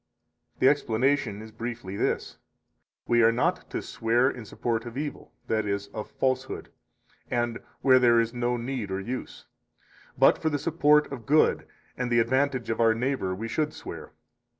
66 0.55 0.59
The 0.61 0.67
explanation 0.67 1.41
is 1.43 1.51
briefly 1.51 1.95
this: 1.95 2.39
We 3.07 3.21
are 3.21 3.31
not 3.31 3.69
to 3.69 3.83
swear 3.83 4.31
in 4.31 4.45
support 4.45 4.83
of 4.87 4.97
evil, 4.97 5.31
that 5.45 5.67
is, 5.67 5.89
of 5.89 6.09
falsehood, 6.09 6.71
and 7.29 7.59
where 7.81 7.99
there 7.99 8.19
is 8.19 8.33
no 8.33 8.57
need 8.57 8.89
or 8.89 8.99
use; 8.99 9.45
but 10.17 10.39
for 10.39 10.49
the 10.49 10.57
support 10.57 11.11
of 11.11 11.27
good 11.27 11.67
and 11.95 12.11
the 12.11 12.17
advantage 12.17 12.71
of 12.71 12.81
our 12.81 12.95
neighbor 12.95 13.35
we 13.35 13.47
should 13.47 13.73
swear. 13.75 14.11